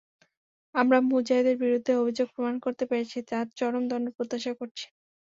আমরা 0.75 0.97
মুজাহিদের 1.09 1.55
বিরুদ্ধে 1.63 1.91
অভিযোগ 2.01 2.27
প্রমাণ 2.33 2.55
করতে 2.65 2.83
পেরেছি, 2.89 3.17
তাঁর 3.29 3.45
চরম 3.59 3.83
দণ্ড 3.87 4.07
প্রত্যাশা 4.15 4.53
করছি। 4.59 4.85